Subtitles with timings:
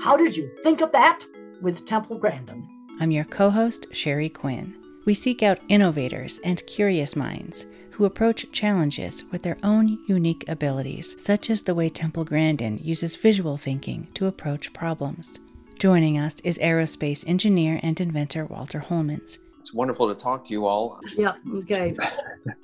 [0.00, 1.20] How did you think of that
[1.60, 2.66] with Temple Grandin?
[3.00, 4.74] I'm your co host, Sherry Quinn.
[5.04, 11.22] We seek out innovators and curious minds who approach challenges with their own unique abilities,
[11.22, 15.38] such as the way Temple Grandin uses visual thinking to approach problems.
[15.78, 19.38] Joining us is aerospace engineer and inventor Walter Holemans.
[19.58, 20.98] It's wonderful to talk to you all.
[21.14, 21.94] Yeah, okay.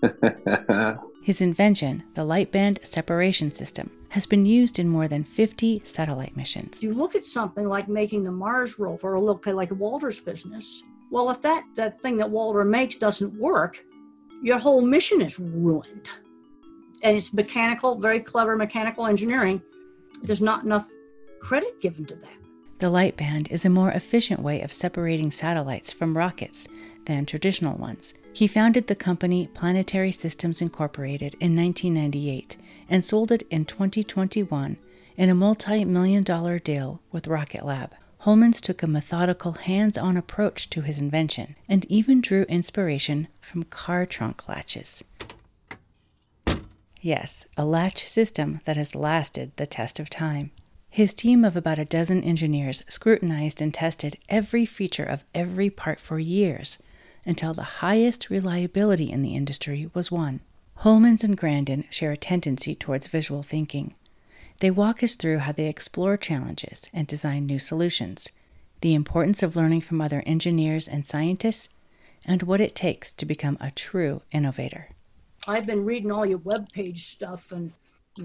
[1.27, 6.85] His invention, the Lightband separation system, has been used in more than 50 satellite missions.
[6.85, 10.85] You look at something like making the Mars rover, or look like Walter's business.
[11.11, 13.85] Well, if that, that thing that Walter makes doesn't work,
[14.41, 16.09] your whole mission is ruined.
[17.03, 19.61] And it's mechanical, very clever mechanical engineering.
[20.23, 20.89] There's not enough
[21.41, 22.39] credit given to that.
[22.79, 26.69] The Lightband is a more efficient way of separating satellites from rockets
[27.07, 28.13] than traditional ones.
[28.35, 32.59] He founded the company Planetary Systems Incorporated in 1998
[32.91, 34.77] and sold it in 2021
[35.17, 37.95] in a multi million dollar deal with Rocket Lab.
[38.25, 43.63] Holemans took a methodical, hands on approach to his invention and even drew inspiration from
[43.63, 45.03] car trunk latches.
[47.01, 50.51] Yes, a latch system that has lasted the test of time.
[50.97, 56.01] His team of about a dozen engineers scrutinized and tested every feature of every part
[56.01, 56.79] for years
[57.27, 60.41] until the highest reliability in the industry was won.
[60.79, 63.95] Holemans and Grandin share a tendency towards visual thinking.
[64.61, 68.31] They walk us through how they explore challenges and design new solutions,
[68.81, 71.69] the importance of learning from other engineers and scientists,
[72.25, 74.89] and what it takes to become a true innovator.
[75.47, 77.71] I've been reading all your web page stuff and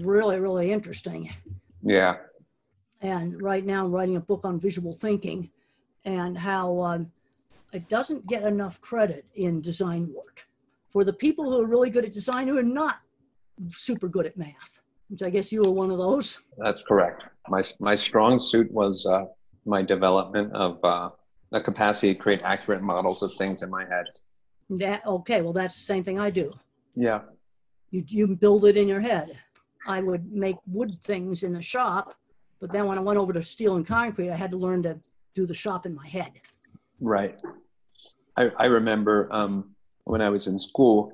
[0.00, 1.34] really, really interesting.
[1.82, 2.16] Yeah.
[3.02, 5.50] And right now, I'm writing a book on visual thinking
[6.04, 7.12] and how um,
[7.72, 10.44] it doesn't get enough credit in design work
[10.90, 13.02] for the people who are really good at design who are not
[13.70, 16.38] super good at math which I guess you were one of those.
[16.56, 17.22] That's correct.
[17.48, 19.26] My, my strong suit was uh,
[19.66, 21.10] my development of uh,
[21.50, 24.06] the capacity to create accurate models of things in my head.
[24.70, 25.42] That okay?
[25.42, 26.48] Well, that's the same thing I do.
[26.94, 27.20] Yeah.
[27.90, 29.38] You you build it in your head.
[29.86, 32.14] I would make wood things in the shop,
[32.62, 34.96] but then when I went over to steel and concrete, I had to learn to
[35.34, 36.30] do the shop in my head.
[37.00, 37.36] Right.
[38.36, 39.74] I, I remember um,
[40.04, 41.12] when I was in school,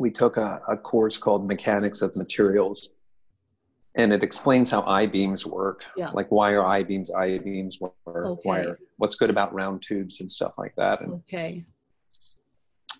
[0.00, 2.90] we took a, a course called Mechanics of Materials
[3.94, 5.84] and it explains how I-beams work.
[5.96, 6.10] Yeah.
[6.10, 7.76] Like why are I-beams I-beams?
[7.78, 8.40] What are, Okay.
[8.42, 11.00] why are, what's good about round tubes and stuff like that.
[11.00, 11.64] And, Okay.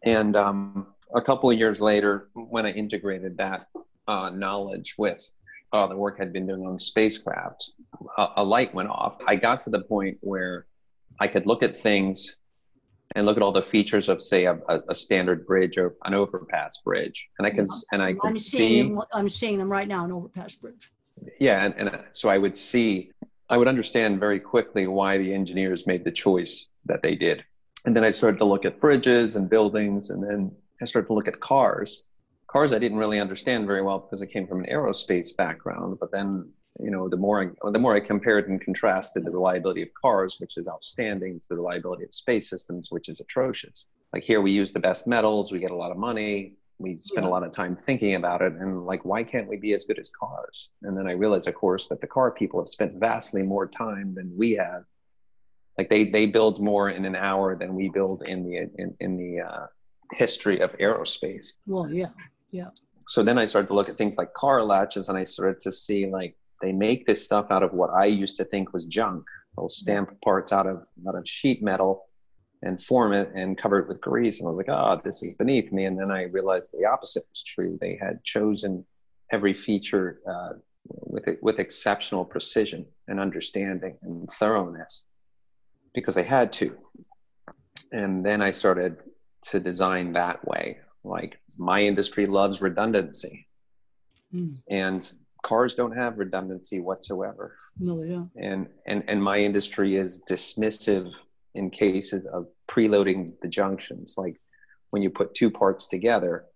[0.04, 3.66] and um, a couple of years later, when I integrated that
[4.06, 5.28] uh, knowledge with
[5.72, 7.72] uh, the work I'd been doing on spacecraft,
[8.18, 9.16] a, a light went off.
[9.26, 10.66] I got to the point where
[11.20, 12.36] I could look at things
[13.14, 16.82] and look at all the features of, say, a, a, standard bridge or an overpass
[16.82, 19.02] bridge, and I can s- and I I'm seeing see them.
[19.12, 20.90] I'm seeing them right now on Overpass Bridge.
[21.40, 23.10] yeah and, and so i would see
[23.48, 27.42] i would understand very quickly why the engineers made the choice that they did
[27.86, 31.14] and then i started to look at bridges and buildings and then i started to
[31.14, 32.04] look at cars
[32.48, 36.10] cars i didn't really understand very well because i came from an aerospace background but
[36.12, 36.48] then
[36.80, 40.36] you know the more I, the more i compared and contrasted the reliability of cars
[40.38, 44.52] which is outstanding to the reliability of space systems which is atrocious like here we
[44.52, 47.30] use the best metals we get a lot of money we spend Yeah.
[47.30, 49.98] a lot of time thinking about it and like why can't we be as good
[49.98, 53.42] as cars and then i realized of course that the car people have spent vastly
[53.42, 54.82] more time than we have
[55.78, 59.16] like they they build more in an hour than we build in the in, in
[59.16, 59.66] the uh,
[60.12, 62.10] history of aerospace Well, yeah.
[63.08, 65.70] So then i started to look at things like car latches and i started to
[65.70, 69.24] see like they make this stuff out of what i used to think was junk
[69.56, 72.06] they'll stamp parts out of out of sheet metal
[72.62, 74.40] and form it and cover it with grease.
[74.40, 75.84] And I was like, oh, this is beneath me.
[75.84, 77.78] And then I realized the opposite was true.
[77.80, 78.84] They had chosen
[79.32, 80.54] every feature uh,
[80.88, 85.04] with with exceptional precision and understanding and thoroughness
[85.94, 86.76] because they had to.
[87.92, 88.96] And then I started
[89.50, 90.78] to design that way.
[91.06, 93.46] Like my industry loves redundancy,
[94.32, 94.50] Hmm.
[94.68, 95.12] and
[95.44, 98.24] cars don't have redundancy whatsoever No, yeah.
[98.34, 101.08] and and and my industry is dismissive
[101.54, 104.36] in cases of preloading the junctions like
[104.90, 106.46] when you put two parts together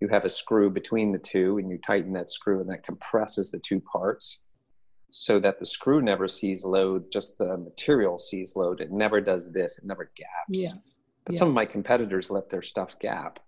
[0.00, 3.52] you have a screw between the two and you tighten that screw and that compresses
[3.52, 4.40] the two parts
[5.12, 9.52] so that the screw never sees load just the material sees load it never does
[9.52, 10.72] this it never gaps Yeah.
[11.24, 11.38] but Yeah.
[11.38, 13.38] some of my competitors let their stuff gap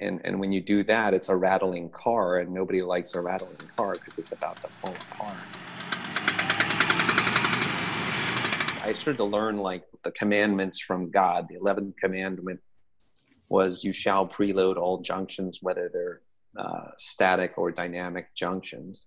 [0.00, 3.68] and and when you do that it's a rattling car and nobody likes a rattling
[3.76, 5.48] car because it's about to fall apart
[8.84, 11.48] I started to learn like the commandments from God.
[11.48, 12.60] The 11th commandment
[13.48, 16.20] was you shall preload all junctions, whether they're
[16.58, 19.02] uh, static or dynamic junctions.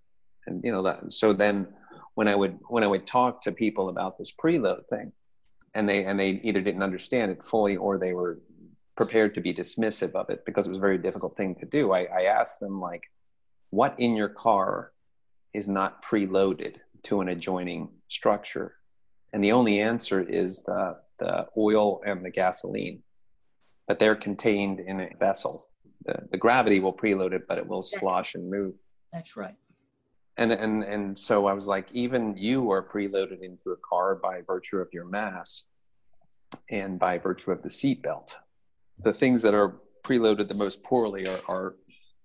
[0.48, 1.68] And, you know, that, so then
[2.16, 5.12] when I would when I would talk to people about this preload thing,
[5.76, 8.40] and they and they either didn't understand it fully or they were
[8.98, 11.94] prepared to be dismissive of it because it was a very difficult thing to do.
[11.94, 13.04] I, I asked them like,
[13.70, 14.92] what in your car
[15.54, 18.76] is not preloaded to an adjoining structure?
[19.32, 23.04] And the only answer is the, the oil and the gasoline,
[23.88, 25.66] but they're contained in a vessel.
[26.06, 28.74] The, the gravity will preload it, but it will slosh and move.
[29.14, 29.56] That's right.
[30.38, 34.42] And, and, and so I was like, even you are preloaded into a car by
[34.46, 35.68] virtue of your mass
[36.70, 38.36] and by virtue of the seatbelt
[39.04, 41.76] the things that are preloaded the most poorly are, are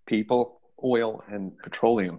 [0.06, 2.18] people, oil, and petroleum.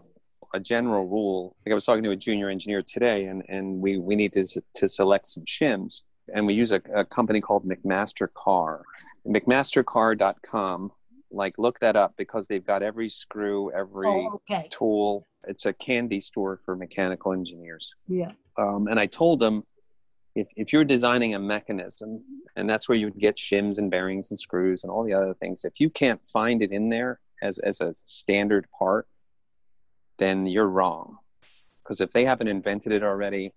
[0.53, 3.97] A general rule, like I was talking to a junior engineer today, and, and we,
[3.97, 4.45] we need to,
[4.75, 6.03] to select some shims.
[6.33, 8.83] And we use a, a company called McMaster Car.
[9.27, 10.91] McMaster-Carr.com,
[11.31, 14.67] like look that up because they've got every screw, every Oh, okay.
[14.71, 15.27] tool.
[15.47, 17.95] It's a candy store for mechanical engineers.
[18.07, 18.29] Yeah.
[18.57, 19.63] Um, and I told them
[20.35, 22.23] if, if you're designing a mechanism
[22.55, 25.33] and that's where you would get shims and bearings and screws and all the other
[25.35, 29.07] things if you can't find it in there as, as a standard part
[30.17, 31.17] then you're wrong.
[31.79, 33.53] Because if they haven't invented it already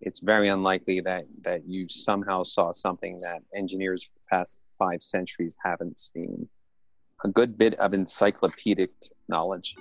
[0.00, 5.02] it's very unlikely that that you somehow saw something that engineers for the past five
[5.02, 6.48] centuries haven't seen.
[7.24, 8.90] A good bit of encyclopedic
[9.28, 9.74] knowledge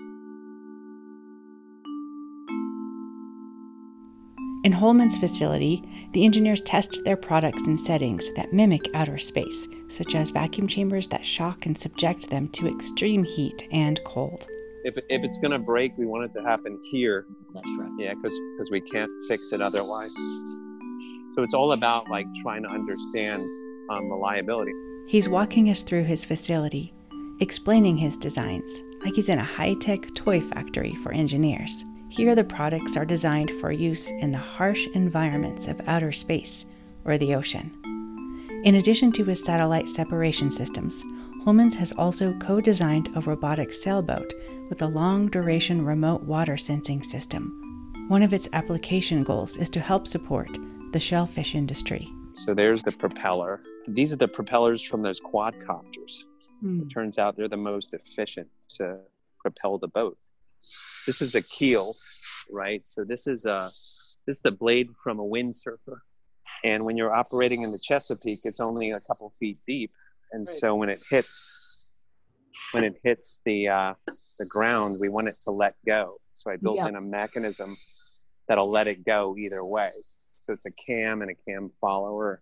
[4.64, 5.84] In Holemans' facility,
[6.14, 11.08] the engineers test their products in settings that mimic outer space, such as vacuum chambers
[11.08, 14.48] that shock and subject them to extreme heat and cold.
[14.84, 17.90] if, if it's going to break we want it to happen here That's right.
[18.00, 20.14] yeah because because we can't fix it otherwise
[21.36, 23.42] so it's all about like trying to understand
[23.90, 24.72] um, reliability
[25.08, 26.94] He's walking us through his facility,
[27.40, 31.86] explaining his designs like he's in a high tech toy factory for engineers.
[32.10, 36.66] Here, the products are designed for use in the harsh environments of outer space
[37.06, 37.72] or the ocean.
[38.64, 41.04] In addition to his satellite separation systems,
[41.46, 44.34] Holemans has also co designed a robotic sailboat
[44.70, 48.06] with a long duration remote water sensing system.
[48.10, 50.50] One of its application goals is to help support
[50.94, 52.08] the shellfish industry.
[52.34, 56.24] so there's the propeller these are the propellers from those quadcopters
[56.62, 56.88] Hmm.
[56.88, 59.00] turns out they're the most efficient to
[59.40, 60.18] propel the boat
[61.06, 61.96] this is a keel
[62.50, 62.82] right?
[62.86, 63.60] So this is a
[64.26, 66.00] this is the blade from a windsurfer.
[66.64, 69.92] And when you're operating in the chesapeake it's only a couple feet deep.
[70.32, 71.88] And so when it hits
[72.72, 73.94] when it hits the uh,
[74.40, 76.20] the ground we want it to let go.
[76.36, 76.88] So i built Yeah.
[76.88, 77.76] in a mechanism
[78.48, 79.92] that'll let it go either way.
[80.42, 82.42] So it's a cam and a cam follower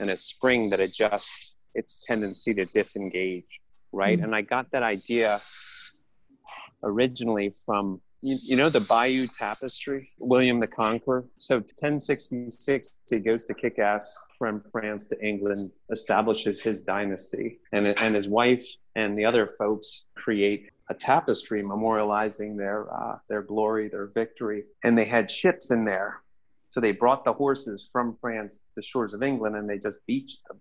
[0.00, 3.46] and a spring that adjusts its tendency to disengage
[3.92, 4.18] right?
[4.18, 4.24] Mhm.
[4.24, 5.38] and i got that idea
[6.84, 11.26] originally from you, you know the Bayeux tapestry william the conqueror?
[11.38, 17.86] So 1066 he goes to kick ass from france to england establishes his dynasty and,
[17.86, 18.66] and his wife
[18.96, 24.64] and the other folks create a tapestry memorializing their uh, their glory their victory.
[24.84, 26.20] And they had ships in there.
[26.72, 29.98] So they brought the horses from france to the shores of england and they just
[30.06, 30.60] beached them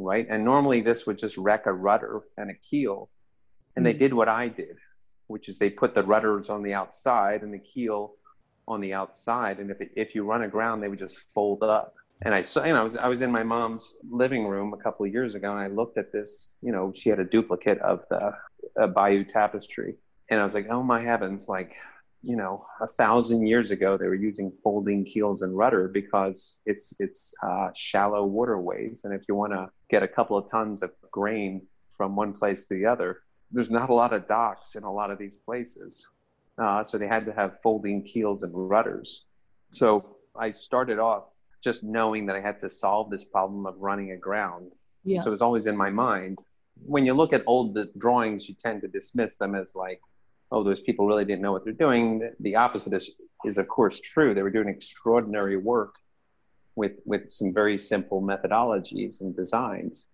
[0.00, 0.26] right?
[0.30, 3.10] And normally this would just wreck a rudder and a keel.
[3.74, 3.98] And they Mm.
[3.98, 4.76] did what i did
[5.28, 8.14] which is they put the rudders on the outside and the keel
[8.66, 9.58] on the outside.
[9.60, 11.94] And if, it, if you run aground, they would just fold up.
[12.22, 14.76] And I saw, you know, I was, I was in my mom's living room a
[14.76, 17.78] couple of years ago and I looked at this, you know, she had a duplicate
[17.78, 19.94] of the Bayeux tapestry.
[20.30, 21.74] And I was like, oh my heavens, like,
[22.22, 26.92] you know, a thousand years ago, they were using folding keels and rudder because it's,
[26.98, 29.02] it's uh, shallow waterways.
[29.04, 31.62] And if you want to get a couple of tons of grain
[31.96, 33.20] from one place to the other,
[33.50, 36.08] there's not a lot of docks in a lot of these places.
[36.58, 39.24] Uh, so they had to have folding keels and rudders.
[39.70, 44.12] So I started off just knowing that I had to solve this problem of running
[44.12, 44.72] aground.
[45.04, 45.20] Yeah.
[45.20, 46.38] So it was always in my mind.
[46.84, 50.00] When you look at old drawings, you tend to dismiss them as like,
[50.50, 52.30] oh, those people really didn't know what they're doing.
[52.40, 53.14] The opposite is,
[53.44, 54.34] is of course, true.
[54.34, 55.94] They were doing extraordinary work
[56.76, 60.08] with, with some very simple methodologies and designs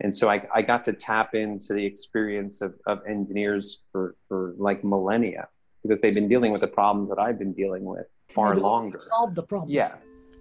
[0.00, 4.54] and so I, I got to tap into the experience of, of engineers for, for
[4.56, 5.48] like millennia
[5.82, 9.00] because they've been dealing with the problems that I've been dealing with far Maybe longer.
[9.10, 9.70] Solve the problem.
[9.70, 9.94] Yeah.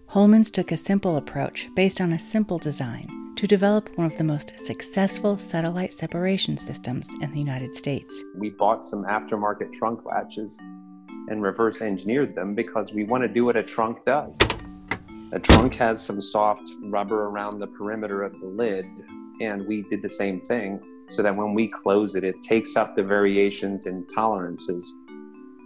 [0.09, 4.23] Holemans took a simple approach based on a simple design to develop one of the
[4.23, 8.23] most successful satellite separation systems in the United States.
[8.35, 10.59] We bought some aftermarket trunk latches
[11.29, 14.37] and reverse engineered them because we want to do what a trunk does.
[15.33, 18.85] A trunk has some soft rubber around the perimeter of the lid,
[19.41, 20.79] and we did the same thing
[21.09, 24.93] so that when we close it, it takes up the variations and tolerances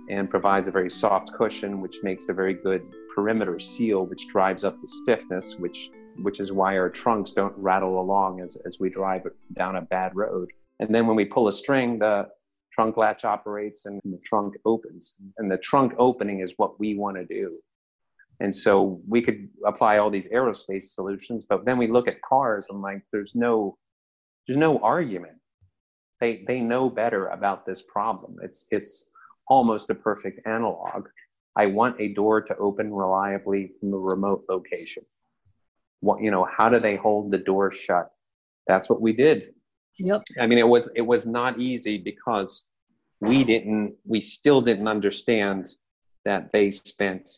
[0.09, 4.63] and provides a very soft cushion, which makes a very good perimeter seal, which drives
[4.63, 8.89] up the stiffness, which which is why our trunks don't rattle along as, as we
[8.89, 10.51] drive down a bad road.
[10.79, 12.29] And then when we pull a string, the
[12.73, 15.15] trunk latch operates and the trunk opens.
[15.37, 17.59] And the trunk opening is what we want to do.
[18.41, 22.67] And so we could apply all these aerospace solutions, but then we look at cars
[22.69, 23.77] and like there's no
[24.47, 25.37] there's no argument.
[26.19, 28.37] They they know better about this problem.
[28.41, 29.11] It's it's
[29.47, 31.07] almost a perfect analog.
[31.55, 35.03] I want a door to open reliably from the remote location.
[35.99, 38.09] What you know, how do they hold the door shut?
[38.65, 39.53] That's what we did.
[39.99, 40.23] Yep.
[40.39, 42.69] I mean, it was it was not easy because
[43.19, 45.67] we didn't we still didn't understand
[46.25, 47.29] that they spent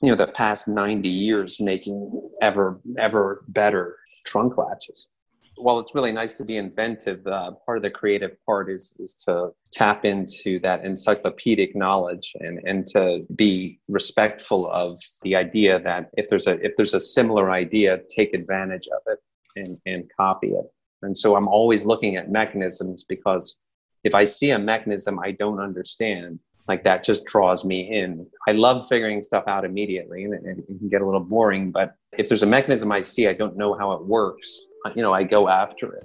[0.00, 5.08] you know the past 90 years making ever ever better trunk latches.
[5.56, 9.14] While it's really nice to be inventive uh, part of the creative part is is
[9.26, 16.10] to tap into that encyclopedic knowledge and and to be respectful of the idea that
[16.16, 19.18] if there's a if there's a similar idea take advantage of it
[19.56, 20.66] and and copy it.
[21.02, 23.56] And so i'm always looking at mechanisms because
[24.04, 28.26] if i see a mechanism i don't understand like that just draws me in.
[28.46, 31.96] I love figuring stuff out immediately and it, it, can get a little boring, but
[32.12, 34.60] if there's a mechanism I see, I don't know how it works,
[34.94, 36.04] you know, I go after it.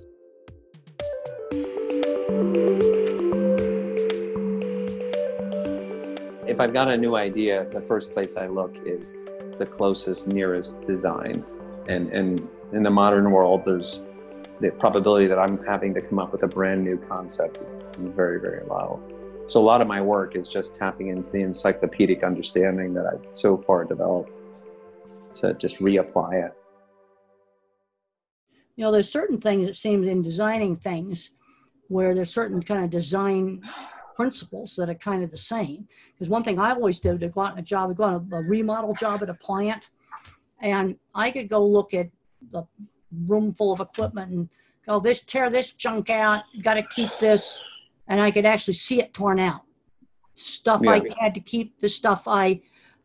[6.47, 9.25] If I've got a new idea, the first place I look is
[9.59, 11.43] the closest, nearest design.
[11.87, 14.03] And, and in the modern world, there's
[14.61, 18.39] the probability that I'm having to come up with a brand new concept is very,
[18.39, 19.01] very low.
[19.47, 23.25] So a lot of my work is just tapping into the encyclopedic understanding that I've
[23.35, 24.31] so far developed
[25.35, 26.53] to just reapply it.
[28.75, 31.31] You know, there's certain things it seems in designing things
[31.89, 33.61] where there's certain kind of design
[34.15, 35.87] principles that are kind of the same.
[36.13, 38.41] Because one thing I always do to go on a job, go on a, a
[38.43, 39.83] remodel job at a plant,
[40.61, 42.09] and I could go look at
[42.51, 42.63] the
[43.25, 44.49] room full of equipment and
[44.87, 47.61] go, this tear this junk out, got to keep this
[48.07, 49.61] and I could actually see it torn out.
[50.35, 50.91] Stuff yeah.
[50.91, 52.61] I had to keep, the stuff I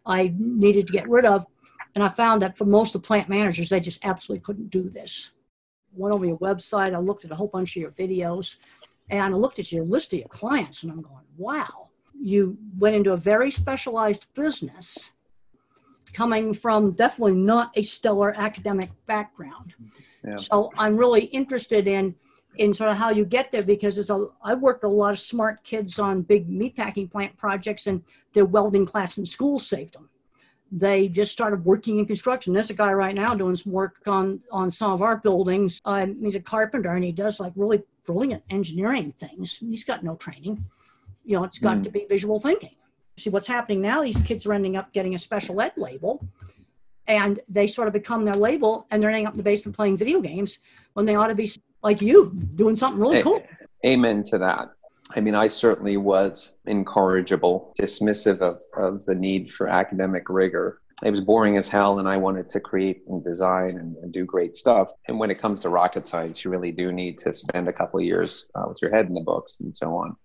[0.07, 1.47] I needed to get rid of,
[1.95, 4.88] and I found that for most of the plant managers, they just absolutely couldn't do
[4.88, 5.33] this.
[5.97, 8.57] Went over your website, I looked at a whole bunch of your videos,
[9.11, 12.97] and I looked at your list of your clients, and I'm going, wow, you went
[12.97, 15.11] into a very specialized business
[16.12, 19.75] coming from definitely not a stellar academic background.
[20.26, 20.37] Yeah.
[20.37, 22.14] So I'm really interested in
[22.58, 25.18] in sort of how you get there because there's a I worked a lot of
[25.18, 30.10] smart kids on big meatpacking plant projects and their welding class in school saved them.
[30.70, 32.52] They just started working in construction.
[32.52, 35.80] There's a guy right now doing some work on on some of our buildings.
[35.84, 39.58] Uh, he's a carpenter and he does like really brilliant engineering things.
[39.58, 40.64] He's got no training.
[41.24, 41.84] You know, it's got mm.
[41.84, 42.74] to be visual thinking.
[43.16, 44.02] See what's happening now?
[44.02, 46.26] These kids are ending up getting a special ed label
[47.06, 49.96] and they sort of become their label and they're ending up in the basement playing
[49.96, 50.58] video games
[50.92, 51.50] when they ought to be
[51.82, 53.42] like you doing something really cool.
[53.87, 54.70] Amen to that.
[55.16, 60.80] I mean, I certainly was incorrigible, dismissive of, of the need for academic rigor.
[61.02, 64.25] It was boring as hell, and I wanted to create and design and, and do
[64.25, 64.88] great stuff.
[65.06, 68.00] And when it comes to rocket science, you really do need to spend a couple
[68.00, 70.16] of years uh, with your head in the books and so on.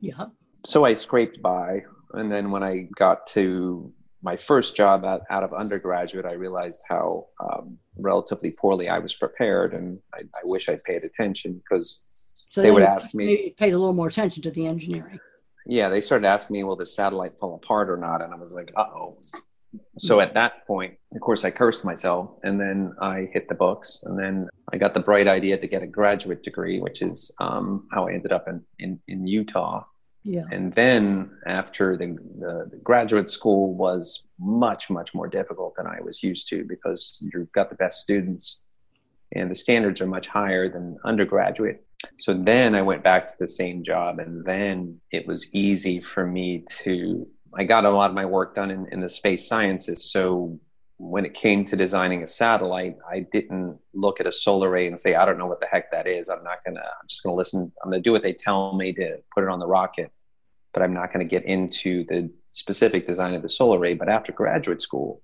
[0.00, 0.26] Yeah.
[0.64, 1.84] So I scraped by.
[2.14, 3.92] And then when I got to
[4.24, 9.14] my first job out, out of undergraduate, I realized how um, relatively poorly I was
[9.14, 11.98] prepared, and I, I wish I'd paid attention because
[12.50, 13.26] so they would ask me.
[13.26, 15.20] Maybe paid a little more attention to the engineering.
[15.66, 18.52] Yeah, they started asking me, "Will the satellite fall apart or not?" And I was
[18.52, 19.18] like, "Uh oh."
[19.98, 24.04] So at that point, of course, I cursed myself, and then I hit the books,
[24.04, 27.88] and then I got the bright idea to get a graduate degree, which is um,
[27.92, 29.84] how I ended up in, in, in Utah
[30.24, 30.44] yeah.
[30.50, 36.00] And then after the, the, the, graduate school was much, much more difficult than I
[36.00, 38.62] was used to because you've got the best students
[39.32, 41.84] and the standards are much higher than undergraduate.
[42.18, 46.26] So then I went back to the same job and then it was easy for
[46.26, 50.10] me to, I got a lot of my work done in, in the space sciences.
[50.10, 50.58] So
[51.04, 54.98] when it came to designing a satellite, I didn't look at a solar array and
[54.98, 56.30] say, I don't know what the heck that is.
[56.30, 57.70] I'm not going to, I'm just going to listen.
[57.82, 60.10] I'm going to do what they tell me to put it on the rocket,
[60.72, 63.92] but I'm not going to get into the specific design of the solar array.
[63.92, 65.20] But after graduate school,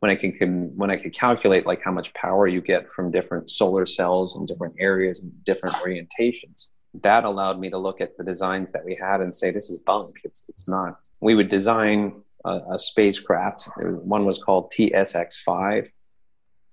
[0.00, 3.48] when I can, when I could calculate like how much power you get from different
[3.48, 6.66] solar cells and different areas and different orientations,
[7.02, 9.78] that allowed me to look at the designs that we had and say, this is
[9.78, 10.16] bunk.
[10.24, 10.98] It's, it's not.
[11.20, 13.68] We would design a, a spacecraft.
[13.78, 15.88] One was called TSX-5.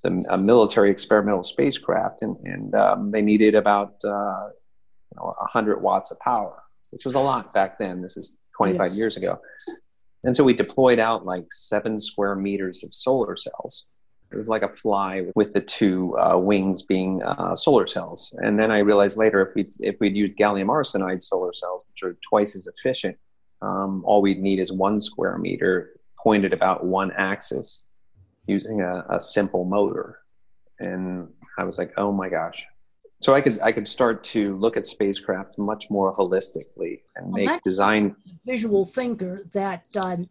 [0.03, 4.49] It's a, a military experimental spacecraft, and, and um, they needed about uh,
[5.11, 7.99] you know, 100 watts of power, which was a lot back then.
[7.99, 8.97] This is 25 Yes.
[8.97, 9.39] years ago.
[10.23, 13.85] And so we deployed out like seven square meters of solar cells.
[14.31, 18.35] It was like a fly with the two uh, wings being uh, solar cells.
[18.41, 22.01] And then I realized later if we if we'd used gallium arsenide solar cells, which
[22.03, 23.17] are twice as efficient,
[23.63, 27.87] um, all we'd need is one square meter pointed about one axis
[28.47, 30.19] using a, a simple motor.
[30.79, 32.65] And I was like, oh my gosh.
[33.21, 37.63] So I could I could start to look at spacecraft much more holistically and make
[37.63, 38.15] design
[38.45, 40.27] visual thinker that um,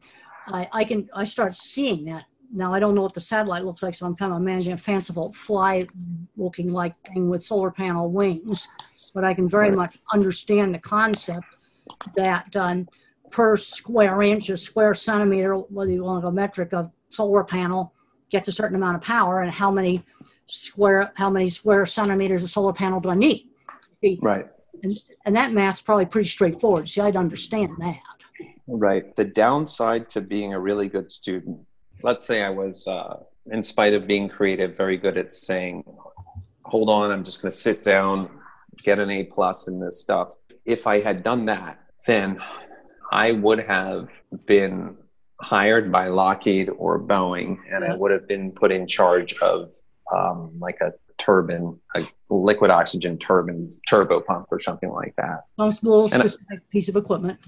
[0.49, 2.75] I, I can I start seeing that now.
[2.75, 5.31] I don't know what the satellite looks like, so I'm kind of imagining a fanciful
[5.33, 5.87] fly
[6.37, 8.69] looking like thing with solar panel wings.
[9.15, 9.77] But I can very Right.
[9.77, 11.47] much understand the concept
[12.15, 12.89] that um,
[13.33, 17.93] per square inch or square centimeter, whether you want a metric of solar panel,
[18.31, 20.05] gets a certain amount of power, and how many
[20.47, 23.49] square how many square centimeters of solar panel do I need?
[24.21, 24.47] Right.
[25.25, 26.89] And that math's probably pretty straightforward.
[26.89, 28.01] See, I'd understand that.
[28.67, 29.15] Right.
[29.17, 31.61] The downside to being a really good student,
[32.03, 35.85] let's say I was, uh, in spite of being creative, very good at saying,
[36.65, 38.29] hold on, I'm just going to sit down,
[38.83, 40.35] get an A plus in this stuff.
[40.65, 42.41] If I had done that, then
[43.13, 44.09] I would have
[44.47, 44.97] been
[45.41, 49.71] hired by Lockheed or Boeing, and I would have been put in charge of
[50.11, 55.43] um, like a turbine, a liquid oxygen turbine, turbo pump, or something like that.
[55.59, 57.39] Some little And I- specific piece of equipment.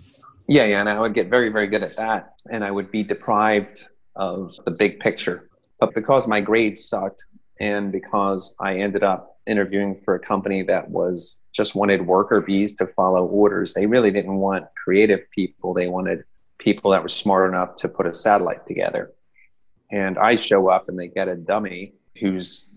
[0.46, 3.02] Yeah, yeah, and I would get very, very good at that, and I would be
[3.02, 5.48] deprived of the big picture.
[5.80, 7.24] But because my grades sucked,
[7.58, 12.74] and because I ended up interviewing for a company that was just wanted worker bees
[12.76, 15.74] to follow orders, they really didn't want creative people.
[15.74, 16.24] They wanted
[16.58, 19.12] people that were smart enough to put a satellite together.
[19.90, 22.74] And I show up, and they get a dummy who's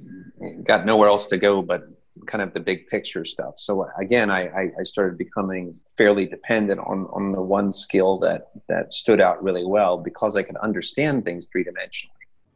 [0.63, 1.83] got nowhere else to go but
[2.25, 3.55] kind of the big picture stuff.
[3.57, 8.91] So again, I, I, started becoming fairly dependent on, on the one skill that, that
[8.91, 12.09] stood out really well because I could understand things three dimensionally.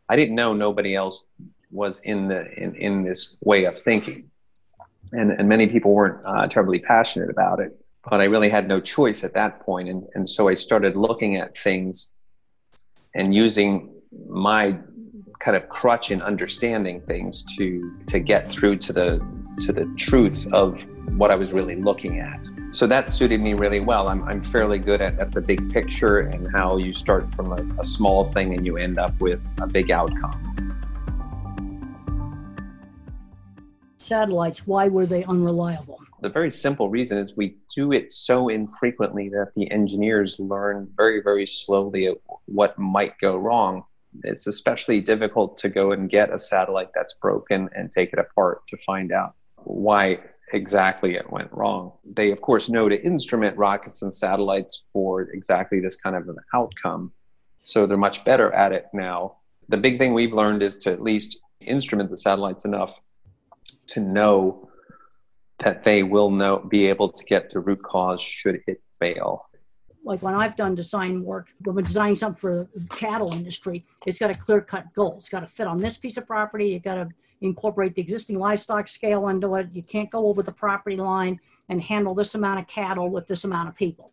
[0.10, 1.26] I didn't know nobody else
[1.72, 4.30] was in the in, in this way of thinking,
[5.12, 7.78] and and many people weren't uh, terribly passionate about it.
[8.10, 11.38] But I really had no choice at that point, and and so I started looking
[11.38, 12.12] at things
[13.14, 13.94] and using
[14.28, 14.78] my
[15.40, 19.10] kind of crutch in understanding things to to get through to the
[19.66, 20.82] to the truth of
[21.18, 22.40] what I was really looking at.
[22.72, 24.08] So that suited me really well.
[24.08, 27.82] I'm, I'm fairly good at, at the big picture and how you start from a,
[27.82, 30.71] a small thing and you end up with a big outcome.
[34.12, 35.98] Satellites, why were they unreliable?
[36.20, 41.22] The very simple reason is we do it so infrequently that the engineers learn very,
[41.24, 43.86] very slowly what might go wrong.
[44.26, 48.64] It's especially difficult to go and get a satellite that's broken and take it apart
[48.68, 50.20] to find out why
[50.52, 51.94] exactly it went wrong.
[52.04, 56.36] They, of course, know to instrument rockets and satellites for exactly this kind of an
[56.54, 57.14] outcome.
[57.64, 59.38] So they're much better at it now.
[59.70, 62.94] The big thing we've learned is to at least instrument the satellites enough
[63.92, 64.70] to know
[65.60, 69.46] that they will know be able to get to root cause should it fail.
[70.04, 74.18] Like when I've done design work, when we're designing something for the cattle industry, it's
[74.18, 75.16] got a clear cut goal.
[75.18, 76.70] It's got to fit on this piece of property.
[76.70, 77.10] You've got to
[77.42, 79.70] incorporate the existing livestock scale into it.
[79.74, 83.44] You can't go over the property line and handle this amount of cattle with this
[83.44, 84.12] amount of people.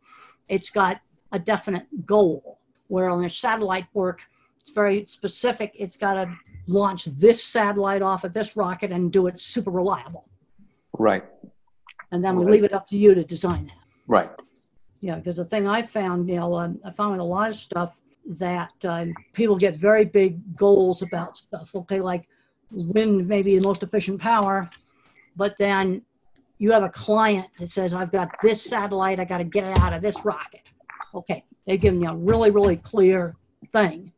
[0.48, 1.00] It's got
[1.32, 2.58] a definite goal.
[2.88, 4.22] Where on satellite work,
[4.60, 5.72] it's very specific.
[5.74, 6.34] It's got to
[6.68, 10.28] launch this satellite off of this rocket and do it super reliable.
[10.98, 11.24] Right,
[12.10, 12.52] And then we Right.
[12.54, 13.74] leave it up to you to design that.
[14.06, 14.30] right.
[15.00, 18.00] Yeah, because the thing I found, you know, um, I found a lot of stuff
[18.26, 21.74] that um, people get very big goals about stuff.
[21.74, 22.26] Okay, like
[22.94, 24.66] wind may be the most efficient power,
[25.36, 26.02] but then
[26.58, 29.78] you have a client that says, I've got this satellite, I got to get it
[29.78, 30.72] out of this rocket.
[31.14, 33.36] Okay, they've given you a really, really clear
[33.72, 34.12] thing.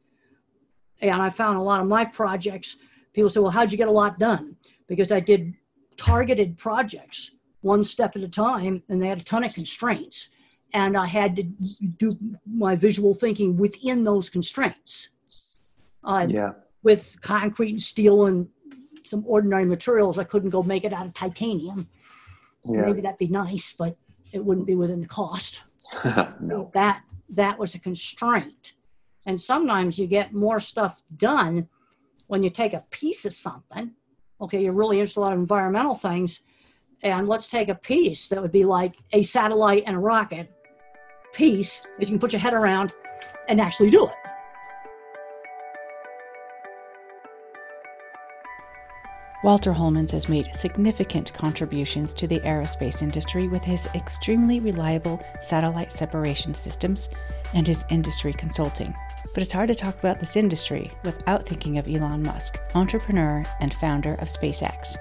[1.00, 2.76] And I found a lot of my projects,
[3.12, 4.56] people say, well, how'd you get a lot done?
[4.86, 5.54] Because I did
[5.96, 7.32] targeted projects
[7.62, 10.30] one step at a time, and they had a ton of constraints
[10.72, 11.42] and I had to
[11.98, 12.10] do
[12.46, 15.08] my visual thinking within those constraints.
[16.04, 18.48] Uh, Yeah, With concrete and steel and
[19.04, 21.88] some ordinary materials, I couldn't go make it out of titanium.
[22.64, 22.82] yeah.
[22.82, 23.96] Maybe that'd be nice, but
[24.32, 25.62] it wouldn't be within the cost.
[26.40, 26.70] no.
[26.74, 28.74] That that was a constraint.
[29.26, 31.68] And sometimes you get more stuff done
[32.26, 33.92] when you take a piece of something.
[34.40, 36.40] Okay, you're really interested in a lot of environmental things.
[37.02, 40.50] And let's take a piece that would be like a satellite and a rocket
[41.32, 42.92] piece that you can put your head around
[43.48, 44.19] and actually do it.
[49.42, 55.92] Walter Holemans has made significant contributions to the aerospace industry with his extremely reliable satellite
[55.92, 57.08] separation systems
[57.54, 58.94] and his industry consulting.
[59.32, 63.72] But it's hard to talk about this industry without thinking of Elon Musk, entrepreneur and
[63.72, 64.96] founder of SpaceX.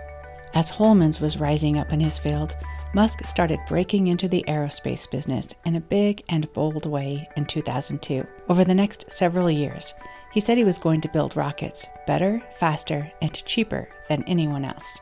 [0.53, 2.55] As Holemans was rising up in his field,
[2.93, 8.25] Musk started breaking into the aerospace business in a big and bold way in 2002.
[8.47, 9.93] Over the next several years,
[10.31, 14.99] he said he was going to build rockets better, faster, and cheaper than anyone else.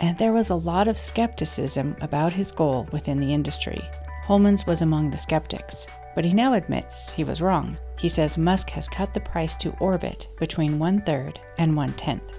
[0.00, 3.80] And there was a lot of skepticism about his goal within the industry.
[4.24, 7.76] Holemans was among the skeptics, but he now admits he was wrong.
[7.98, 12.32] He says Musk has cut the price to orbit between one third and one tenth.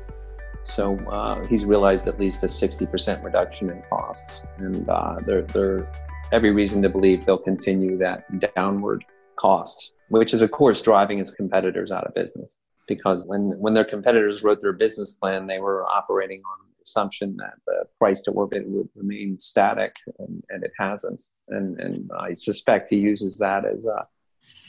[0.64, 5.88] So uh, he's realized at least a 60% reduction in costs, and uh, there
[6.32, 9.06] every reason to believe they'll continue that downward
[9.38, 12.60] cost, which is of course driving its competitors out of business.
[12.88, 17.36] Because when when their competitors wrote their business plan, they were operating on the assumption
[17.38, 21.22] that the price to orbit would remain static, and, and it hasn't.
[21.50, 24.08] And and I suspect he uses that as a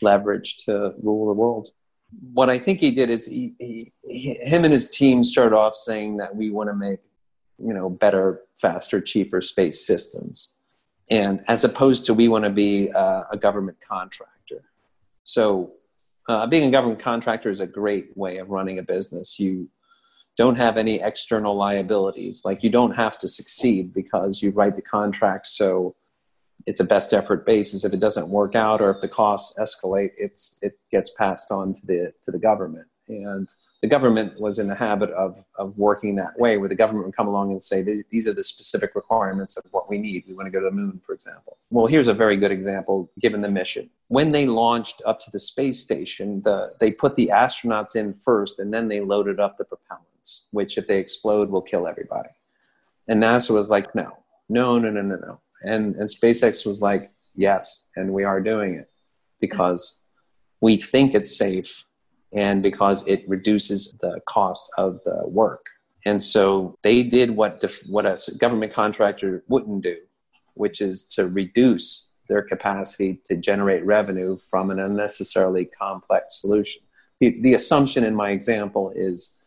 [0.03, 1.69] leverage to rule the world
[2.33, 5.77] what I think he did is he, he, he, him and his team started off
[5.77, 7.01] saying that we want to make
[7.59, 10.58] you know better, faster, cheaper space systems,
[11.11, 14.63] and as opposed to we want to be a, a government contractor.
[15.25, 15.73] So,
[16.29, 19.41] uh, being a government contractor is a great way of running a business.
[19.41, 19.69] You
[20.37, 22.43] don't have any external liabilities.
[22.45, 25.97] Like you don't have to succeed because you write the contract so
[26.67, 27.85] it's a best effort basis.
[27.85, 31.73] If it doesn't work out or if the costs escalate, it's it gets passed on
[31.73, 32.87] to the to the government.
[33.09, 33.49] And
[33.83, 37.17] the government was in the habit of of working that way, where the government would
[37.17, 40.25] come along and say, these, these are the specific requirements of what we need.
[40.27, 41.59] We want to go to the moon, for example.
[41.71, 43.91] Well, here's a very good example given the mission.
[44.09, 48.59] When they launched up to the space station, the, they put the astronauts in first,
[48.59, 52.31] and then they loaded up the propellants, which if they explode will kill everybody.
[53.07, 57.11] And NASA was like, no, no, no, no, no, no and and SpaceX was like,
[57.35, 58.91] yes, and we are doing it
[59.41, 60.01] because
[60.61, 61.85] we think it's safe
[62.33, 65.67] and because it reduces the cost of the work.
[66.05, 69.97] And so they did what def- what a government contractor wouldn't do,
[70.55, 76.83] which is to reduce their capacity to generate revenue from an unnecessarily complex solution.
[77.21, 79.39] The, the assumption in my example is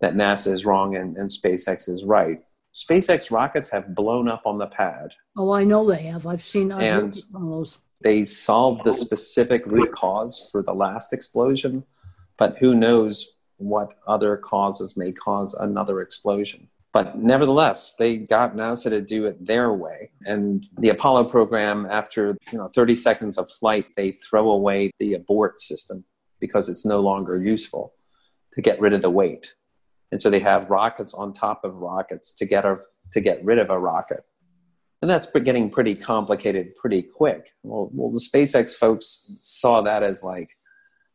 [0.00, 2.42] that NASA is wrong and, and SpaceX is right.
[2.74, 5.10] SpaceX rockets have blown up on the pad.
[5.36, 6.26] Oh, I know they have.
[6.26, 7.78] I've seen I've and those.
[8.02, 11.84] They solved the specific root cause for the last explosion,
[12.38, 16.68] but who knows what other causes may cause another explosion.
[16.92, 20.10] But nevertheless, they got NASA to do it their way.
[20.26, 25.14] And the Apollo program, after you know 30 seconds of flight, they throw away the
[25.14, 26.04] abort system
[26.38, 27.94] because it's no longer useful
[28.52, 29.54] to get rid of the weight
[30.12, 32.76] and so they have rockets on top of rockets to get a,
[33.12, 34.24] to get rid of a rocket
[35.00, 40.22] and that's getting pretty complicated pretty quick well, well the spacex folks saw that as
[40.22, 40.50] like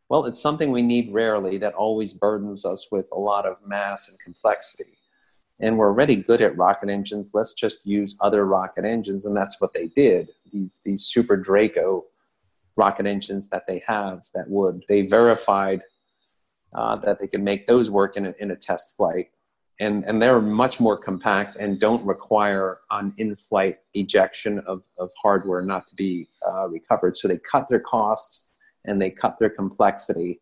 [0.10, 4.10] well it's something we need rarely that always burdens us with a lot of mass
[4.10, 4.98] and complexity.
[5.60, 7.32] And we're already good at rocket engines.
[7.34, 9.26] Let's just use other rocket engines.
[9.26, 10.30] And that's what they did.
[10.54, 12.04] These these SuperDraco
[12.76, 15.82] rocket engines that they have that would they verified
[16.74, 19.30] uh, that they can make those work in a, in a test flight.
[19.80, 25.62] And, and they're much more compact and don't require an in-flight ejection of, of hardware
[25.62, 27.16] not to be uh, recovered.
[27.16, 28.47] So they cut their costs
[28.88, 30.42] and they cut their complexity.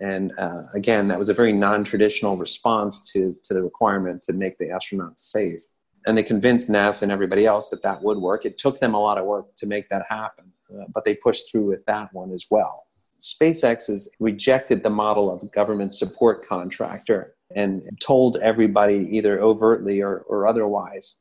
[0.00, 4.58] And uh, again, that was a very non-traditional response to, to the requirement to make
[4.58, 5.62] the astronauts safe.
[6.06, 8.44] And they convinced NASA and everybody else that that would work.
[8.44, 11.50] It took them a lot of work to make that happen, uh, but they pushed
[11.50, 12.84] through with that one as well.
[13.18, 20.02] SpaceX has rejected the model of a government support contractor and told everybody, either overtly
[20.02, 21.20] or, or otherwise,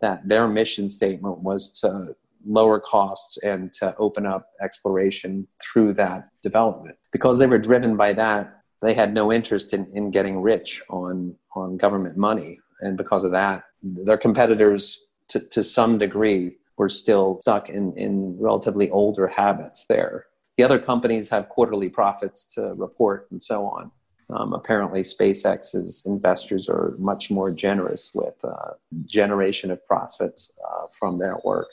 [0.00, 6.28] that their mission statement was to lower costs and to open up exploration through that
[6.42, 6.96] development.
[7.12, 11.34] Because they were driven by that, they had no interest in, in getting rich on,
[11.54, 12.58] on government money.
[12.80, 14.98] And because of that, their competitors,
[15.28, 20.26] to, to some degree, were still stuck in, in relatively older habits there.
[20.56, 23.90] The other companies have quarterly profits to report and so on.
[24.30, 28.72] Um, apparently, SpaceX's investors are much more generous with uh,
[29.04, 31.68] generation of profits uh, from their work.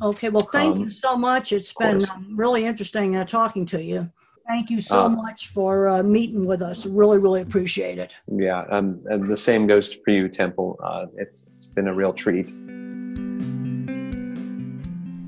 [0.00, 1.52] Okay, well, thank um, you so much.
[1.52, 4.10] It's been um, really interesting uh, talking to you.
[4.48, 6.86] Thank you so uh, much for uh, meeting with us.
[6.86, 8.14] Really, really appreciate it.
[8.26, 10.78] Yeah, um, and the same goes for you, Temple.
[10.82, 12.46] Uh, it's, it's been a real treat.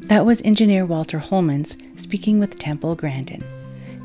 [0.09, 3.43] That was engineer Walter Holemans speaking with Temple Grandin.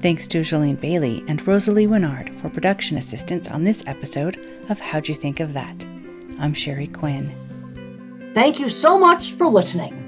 [0.02, 4.38] Thanks to Jolene Bailey and Rosalie Winard for production assistance on this episode
[4.70, 5.86] of How'd You Think of That?
[6.40, 7.30] I'm Sherry Quinn.
[8.34, 9.99] Thank you so much for listening.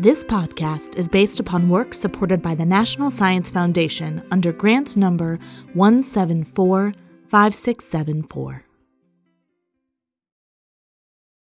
[0.00, 5.40] This podcast is based upon work supported by the National Science Foundation under grant number
[5.74, 8.67] 1745674.